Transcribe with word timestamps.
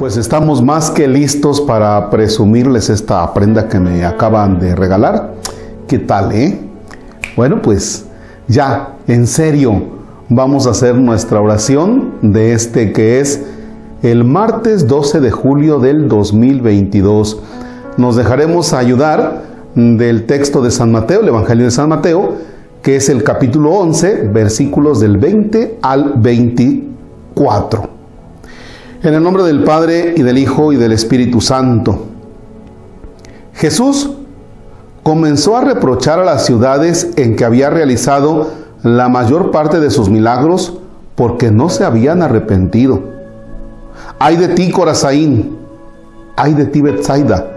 Pues 0.00 0.16
estamos 0.16 0.62
más 0.62 0.90
que 0.90 1.06
listos 1.06 1.60
para 1.60 2.08
presumirles 2.08 2.88
esta 2.88 3.34
prenda 3.34 3.68
que 3.68 3.78
me 3.78 4.02
acaban 4.06 4.58
de 4.58 4.74
regalar. 4.74 5.34
¿Qué 5.86 5.98
tal, 5.98 6.32
eh? 6.32 6.58
Bueno, 7.36 7.60
pues 7.60 8.06
ya, 8.48 8.94
en 9.06 9.26
serio, 9.26 9.82
vamos 10.30 10.66
a 10.66 10.70
hacer 10.70 10.94
nuestra 10.94 11.42
oración 11.42 12.14
de 12.22 12.54
este 12.54 12.94
que 12.94 13.20
es 13.20 13.44
el 14.02 14.24
martes 14.24 14.88
12 14.88 15.20
de 15.20 15.30
julio 15.30 15.78
del 15.78 16.08
2022. 16.08 17.42
Nos 17.98 18.16
dejaremos 18.16 18.72
ayudar 18.72 19.42
del 19.74 20.24
texto 20.24 20.62
de 20.62 20.70
San 20.70 20.92
Mateo, 20.92 21.20
el 21.20 21.28
Evangelio 21.28 21.66
de 21.66 21.72
San 21.72 21.90
Mateo, 21.90 22.36
que 22.80 22.96
es 22.96 23.10
el 23.10 23.22
capítulo 23.22 23.72
11, 23.72 24.30
versículos 24.32 24.98
del 24.98 25.18
20 25.18 25.80
al 25.82 26.14
24. 26.16 27.99
En 29.02 29.14
el 29.14 29.22
nombre 29.22 29.44
del 29.44 29.64
Padre 29.64 30.12
y 30.14 30.20
del 30.20 30.36
Hijo 30.36 30.74
y 30.74 30.76
del 30.76 30.92
Espíritu 30.92 31.40
Santo. 31.40 32.04
Jesús 33.54 34.10
comenzó 35.02 35.56
a 35.56 35.62
reprochar 35.62 36.18
a 36.18 36.24
las 36.26 36.44
ciudades 36.44 37.08
en 37.16 37.34
que 37.34 37.46
había 37.46 37.70
realizado 37.70 38.50
la 38.82 39.08
mayor 39.08 39.52
parte 39.52 39.80
de 39.80 39.88
sus 39.88 40.10
milagros 40.10 40.74
porque 41.14 41.50
no 41.50 41.70
se 41.70 41.84
habían 41.84 42.20
arrepentido. 42.20 43.00
Ay 44.18 44.36
de 44.36 44.48
ti, 44.48 44.70
Corazaín, 44.70 45.56
ay 46.36 46.52
de 46.52 46.66
ti, 46.66 46.82
Bethsaida, 46.82 47.50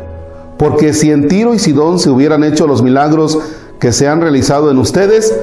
porque 0.58 0.94
si 0.94 1.12
en 1.12 1.28
Tiro 1.28 1.54
y 1.54 1.60
Sidón 1.60 2.00
se 2.00 2.10
hubieran 2.10 2.46
hecho 2.46 2.68
los 2.68 2.82
milagros 2.82 3.38
que 3.82 3.92
se 3.92 4.08
han 4.08 4.22
realizado 4.22 4.72
en 4.72 4.78
ustedes, 4.78 5.38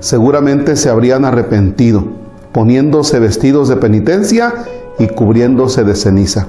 seguramente 0.00 0.76
se 0.76 0.88
habrían 0.88 1.26
arrepentido, 1.26 2.04
poniéndose 2.52 3.18
vestidos 3.18 3.68
de 3.68 3.76
penitencia 3.76 4.54
y 4.98 5.06
cubriéndose 5.08 5.84
de 5.84 5.94
ceniza. 5.94 6.46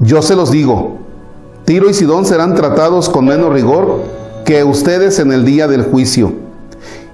Yo 0.00 0.22
se 0.22 0.36
los 0.36 0.50
digo, 0.50 0.98
Tiro 1.64 1.90
y 1.90 1.94
Sidón 1.94 2.24
serán 2.24 2.54
tratados 2.54 3.08
con 3.08 3.24
menos 3.24 3.52
rigor 3.52 4.02
que 4.44 4.62
ustedes 4.62 5.18
en 5.18 5.32
el 5.32 5.44
día 5.44 5.66
del 5.66 5.82
juicio. 5.82 6.32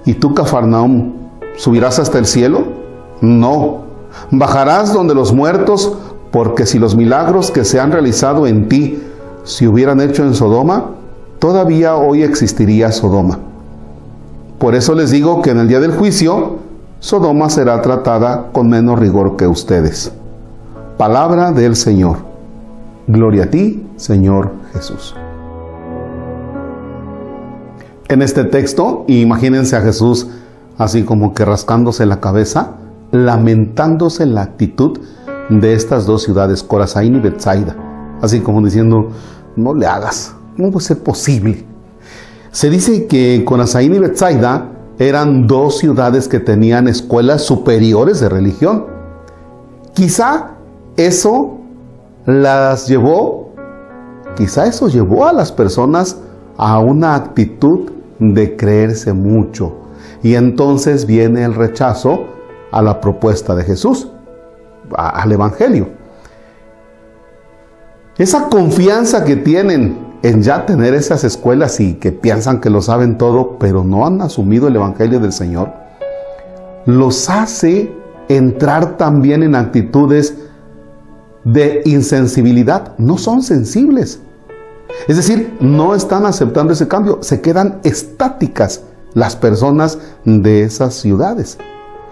¿Y 0.04 0.14
tú, 0.14 0.34
Cafarnaum, 0.34 1.12
subirás 1.56 1.98
hasta 1.98 2.18
el 2.18 2.26
cielo? 2.26 2.64
No, 3.20 3.82
bajarás 4.30 4.92
donde 4.92 5.14
los 5.14 5.32
muertos, 5.32 5.92
porque 6.30 6.66
si 6.66 6.78
los 6.78 6.96
milagros 6.96 7.50
que 7.50 7.64
se 7.64 7.80
han 7.80 7.92
realizado 7.92 8.46
en 8.46 8.68
ti 8.68 9.02
se 9.44 9.68
hubieran 9.68 10.00
hecho 10.00 10.24
en 10.24 10.34
Sodoma, 10.34 10.90
todavía 11.38 11.96
hoy 11.96 12.22
existiría 12.22 12.92
Sodoma. 12.92 13.38
Por 14.58 14.74
eso 14.74 14.94
les 14.94 15.10
digo 15.10 15.42
que 15.42 15.50
en 15.50 15.58
el 15.58 15.68
día 15.68 15.80
del 15.80 15.92
juicio, 15.92 16.58
Sodoma 17.02 17.50
será 17.50 17.82
tratada 17.82 18.52
con 18.52 18.68
menos 18.68 18.96
rigor 18.96 19.36
que 19.36 19.48
ustedes. 19.48 20.12
Palabra 20.96 21.50
del 21.50 21.74
Señor. 21.74 22.18
Gloria 23.08 23.42
a 23.42 23.46
ti, 23.50 23.84
Señor 23.96 24.52
Jesús. 24.72 25.12
En 28.06 28.22
este 28.22 28.44
texto, 28.44 29.04
imagínense 29.08 29.74
a 29.74 29.80
Jesús 29.80 30.28
así 30.78 31.02
como 31.02 31.34
que 31.34 31.44
rascándose 31.44 32.06
la 32.06 32.20
cabeza, 32.20 32.74
lamentándose 33.10 34.24
la 34.24 34.42
actitud 34.42 35.00
de 35.48 35.74
estas 35.74 36.06
dos 36.06 36.22
ciudades, 36.22 36.62
Corazaín 36.62 37.16
y 37.16 37.20
Bethsaida, 37.20 37.74
así 38.22 38.38
como 38.38 38.64
diciendo, 38.64 39.08
no 39.56 39.74
le 39.74 39.86
hagas, 39.86 40.36
no 40.56 40.70
puede 40.70 40.86
ser 40.86 40.98
posible. 41.00 41.66
Se 42.52 42.70
dice 42.70 43.08
que 43.08 43.44
Corazaín 43.44 43.92
y 43.92 43.98
Bethsaida 43.98 44.68
eran 45.08 45.46
dos 45.46 45.78
ciudades 45.78 46.28
que 46.28 46.40
tenían 46.40 46.88
escuelas 46.88 47.42
superiores 47.42 48.20
de 48.20 48.28
religión. 48.28 48.86
Quizá 49.94 50.52
eso 50.96 51.58
las 52.26 52.86
llevó, 52.88 53.52
quizá 54.36 54.66
eso 54.66 54.88
llevó 54.88 55.26
a 55.26 55.32
las 55.32 55.52
personas 55.52 56.18
a 56.56 56.78
una 56.78 57.14
actitud 57.14 57.90
de 58.18 58.56
creerse 58.56 59.12
mucho. 59.12 59.74
Y 60.22 60.34
entonces 60.34 61.06
viene 61.06 61.44
el 61.44 61.54
rechazo 61.54 62.24
a 62.70 62.82
la 62.82 63.00
propuesta 63.00 63.54
de 63.54 63.64
Jesús, 63.64 64.08
al 64.94 65.32
Evangelio. 65.32 65.88
Esa 68.18 68.48
confianza 68.48 69.24
que 69.24 69.36
tienen 69.36 70.11
en 70.22 70.42
ya 70.42 70.66
tener 70.66 70.94
esas 70.94 71.24
escuelas 71.24 71.80
y 71.80 71.94
que 71.94 72.12
piensan 72.12 72.60
que 72.60 72.70
lo 72.70 72.80
saben 72.80 73.18
todo, 73.18 73.58
pero 73.58 73.82
no 73.82 74.06
han 74.06 74.20
asumido 74.20 74.68
el 74.68 74.76
Evangelio 74.76 75.18
del 75.18 75.32
Señor, 75.32 75.72
los 76.86 77.28
hace 77.28 77.92
entrar 78.28 78.96
también 78.96 79.42
en 79.42 79.54
actitudes 79.54 80.34
de 81.44 81.82
insensibilidad. 81.84 82.96
No 82.98 83.18
son 83.18 83.42
sensibles. 83.42 84.20
Es 85.08 85.16
decir, 85.16 85.56
no 85.60 85.94
están 85.94 86.26
aceptando 86.26 86.72
ese 86.72 86.86
cambio, 86.86 87.18
se 87.22 87.40
quedan 87.40 87.80
estáticas 87.82 88.82
las 89.14 89.36
personas 89.36 89.98
de 90.24 90.62
esas 90.62 90.94
ciudades 90.94 91.58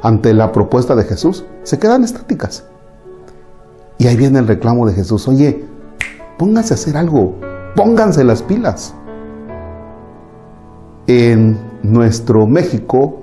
ante 0.02 0.34
la 0.34 0.52
propuesta 0.52 0.96
de 0.96 1.04
Jesús. 1.04 1.44
Se 1.62 1.78
quedan 1.78 2.04
estáticas. 2.04 2.64
Y 3.98 4.06
ahí 4.06 4.16
viene 4.16 4.38
el 4.38 4.48
reclamo 4.48 4.86
de 4.86 4.94
Jesús. 4.94 5.28
Oye, 5.28 5.64
pónganse 6.38 6.74
a 6.74 6.76
hacer 6.76 6.96
algo, 6.96 7.36
pónganse 7.74 8.24
las 8.24 8.42
pilas. 8.42 8.94
En 11.06 11.58
nuestro 11.82 12.46
México, 12.46 13.22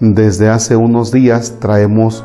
desde 0.00 0.48
hace 0.48 0.76
unos 0.76 1.12
días, 1.12 1.56
traemos 1.58 2.24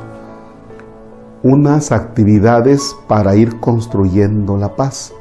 unas 1.44 1.92
actividades 1.92 2.96
para 3.08 3.36
ir 3.36 3.60
construyendo 3.60 4.58
la 4.58 4.76
paz. 4.76 5.14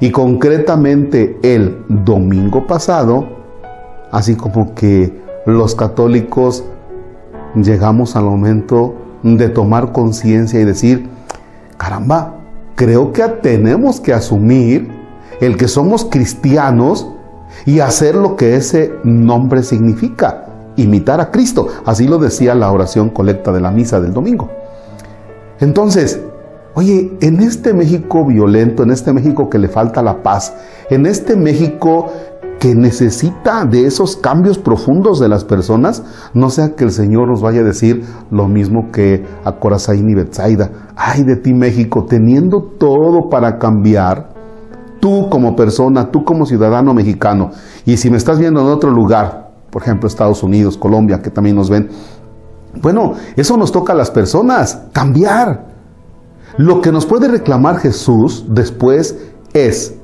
Y 0.00 0.10
concretamente 0.10 1.38
el 1.42 1.84
domingo 1.88 2.66
pasado, 2.66 3.26
así 4.10 4.36
como 4.36 4.74
que 4.74 5.20
los 5.46 5.74
católicos 5.74 6.64
llegamos 7.54 8.16
al 8.16 8.24
momento 8.24 8.94
de 9.22 9.48
tomar 9.48 9.92
conciencia 9.92 10.60
y 10.60 10.64
decir, 10.64 11.08
caramba, 11.76 12.34
creo 12.74 13.12
que 13.12 13.22
tenemos 13.42 14.00
que 14.00 14.12
asumir 14.12 14.99
el 15.40 15.56
que 15.56 15.68
somos 15.68 16.04
cristianos 16.04 17.08
y 17.66 17.80
hacer 17.80 18.14
lo 18.14 18.36
que 18.36 18.56
ese 18.56 18.92
nombre 19.04 19.62
significa, 19.62 20.46
imitar 20.76 21.20
a 21.20 21.30
Cristo. 21.30 21.68
Así 21.84 22.06
lo 22.06 22.18
decía 22.18 22.54
la 22.54 22.70
oración 22.70 23.10
colecta 23.10 23.52
de 23.52 23.60
la 23.60 23.70
misa 23.70 24.00
del 24.00 24.12
domingo. 24.12 24.48
Entonces, 25.58 26.20
oye, 26.74 27.16
en 27.20 27.40
este 27.40 27.74
México 27.74 28.24
violento, 28.26 28.82
en 28.82 28.90
este 28.90 29.12
México 29.12 29.48
que 29.50 29.58
le 29.58 29.68
falta 29.68 30.02
la 30.02 30.22
paz, 30.22 30.54
en 30.90 31.06
este 31.06 31.36
México 31.36 32.06
que 32.58 32.74
necesita 32.74 33.64
de 33.64 33.86
esos 33.86 34.16
cambios 34.16 34.58
profundos 34.58 35.18
de 35.18 35.30
las 35.30 35.44
personas, 35.44 36.02
no 36.34 36.50
sea 36.50 36.74
que 36.76 36.84
el 36.84 36.92
Señor 36.92 37.28
nos 37.28 37.40
vaya 37.40 37.60
a 37.60 37.64
decir 37.64 38.04
lo 38.30 38.48
mismo 38.48 38.90
que 38.92 39.24
a 39.44 39.52
Corazaín 39.52 40.10
y 40.10 40.14
Betsaida. 40.14 40.70
Ay 40.94 41.24
de 41.24 41.36
ti 41.36 41.54
México, 41.54 42.04
teniendo 42.06 42.62
todo 42.78 43.30
para 43.30 43.58
cambiar, 43.58 44.29
tú 45.00 45.28
como 45.30 45.56
persona, 45.56 46.10
tú 46.10 46.24
como 46.24 46.46
ciudadano 46.46 46.94
mexicano, 46.94 47.50
y 47.84 47.96
si 47.96 48.10
me 48.10 48.16
estás 48.16 48.38
viendo 48.38 48.60
en 48.60 48.66
otro 48.68 48.90
lugar, 48.90 49.50
por 49.70 49.82
ejemplo 49.82 50.06
Estados 50.06 50.42
Unidos, 50.42 50.76
Colombia, 50.76 51.20
que 51.22 51.30
también 51.30 51.56
nos 51.56 51.70
ven, 51.70 51.88
bueno, 52.80 53.14
eso 53.36 53.56
nos 53.56 53.72
toca 53.72 53.92
a 53.92 53.96
las 53.96 54.10
personas, 54.10 54.82
cambiar. 54.92 55.66
Lo 56.56 56.80
que 56.80 56.92
nos 56.92 57.06
puede 57.06 57.28
reclamar 57.28 57.78
Jesús 57.78 58.44
después 58.48 59.16
es, 59.52 59.96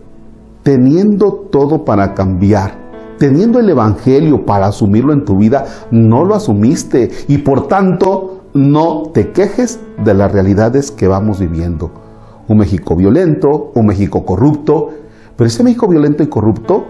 teniendo 0.63 1.49
todo 1.51 1.85
para 1.85 2.15
cambiar, 2.15 2.75
teniendo 3.19 3.61
el 3.61 3.71
Evangelio 3.71 4.45
para 4.45 4.67
asumirlo 4.67 5.13
en 5.13 5.25
tu 5.25 5.37
vida, 5.37 5.65
no 5.91 6.25
lo 6.25 6.35
asumiste 6.35 7.11
y 7.29 7.39
por 7.39 7.69
tanto 7.69 8.43
no 8.55 9.11
te 9.13 9.33
quejes 9.33 9.79
de 10.05 10.15
las 10.15 10.33
realidades 10.33 10.91
que 10.91 11.09
vamos 11.09 11.39
viviendo. 11.39 12.06
Un 12.49 12.59
México 12.59 12.97
violento, 12.97 13.73
un 13.75 13.87
México 13.87 14.25
corrupto, 14.25 14.91
pero 15.37 15.49
ese 15.49 15.63
México 15.63 15.89
violento 15.89 16.23
y 16.23 16.29
corrupto 16.29 16.87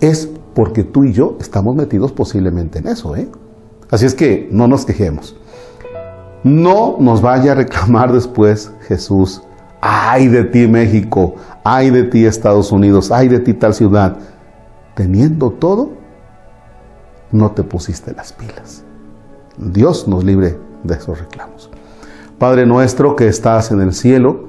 es 0.00 0.28
porque 0.54 0.84
tú 0.84 1.04
y 1.04 1.12
yo 1.12 1.36
estamos 1.40 1.74
metidos 1.74 2.12
posiblemente 2.12 2.78
en 2.78 2.88
eso, 2.88 3.16
¿eh? 3.16 3.28
Así 3.90 4.06
es 4.06 4.14
que 4.14 4.48
no 4.50 4.68
nos 4.68 4.84
quejemos. 4.84 5.36
No 6.42 6.96
nos 7.00 7.22
vaya 7.22 7.52
a 7.52 7.54
reclamar 7.54 8.12
después 8.12 8.72
Jesús, 8.86 9.42
ay 9.80 10.28
de 10.28 10.44
ti 10.44 10.66
México, 10.66 11.34
ay 11.64 11.90
de 11.90 12.04
ti 12.04 12.26
Estados 12.26 12.70
Unidos, 12.72 13.10
ay 13.10 13.28
de 13.28 13.40
ti 13.40 13.54
tal 13.54 13.74
ciudad. 13.74 14.16
Teniendo 14.94 15.50
todo, 15.50 15.92
no 17.32 17.50
te 17.52 17.62
pusiste 17.62 18.12
las 18.12 18.32
pilas. 18.32 18.84
Dios 19.56 20.06
nos 20.06 20.24
libre 20.24 20.58
de 20.82 20.94
esos 20.94 21.18
reclamos. 21.18 21.70
Padre 22.38 22.66
nuestro 22.66 23.16
que 23.16 23.26
estás 23.26 23.70
en 23.70 23.80
el 23.80 23.92
cielo, 23.92 24.48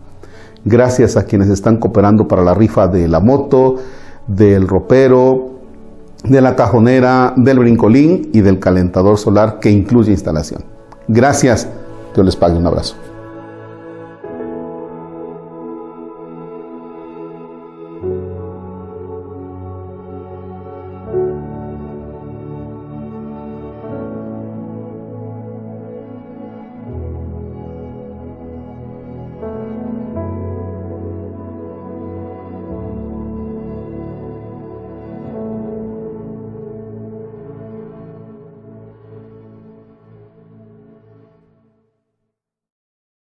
Gracias 0.63 1.17
a 1.17 1.25
quienes 1.25 1.49
están 1.49 1.77
cooperando 1.77 2.27
para 2.27 2.43
la 2.43 2.53
rifa 2.53 2.87
de 2.87 3.07
la 3.07 3.19
moto, 3.19 3.77
del 4.27 4.67
ropero, 4.67 5.51
de 6.23 6.41
la 6.41 6.55
cajonera, 6.55 7.33
del 7.35 7.59
brincolín 7.59 8.29
y 8.33 8.41
del 8.41 8.59
calentador 8.59 9.17
solar 9.17 9.59
que 9.59 9.71
incluye 9.71 10.11
instalación. 10.11 10.63
Gracias. 11.07 11.67
Dios 12.13 12.25
les 12.25 12.35
pague 12.35 12.57
un 12.57 12.67
abrazo. 12.67 12.95